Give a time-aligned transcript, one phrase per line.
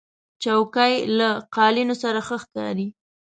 [0.43, 2.87] چوکۍ له قالینو سره ښه ښکاري.